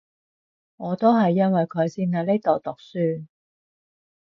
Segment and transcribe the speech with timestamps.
[0.77, 3.27] 我都係因為佢先嚟呢度讀書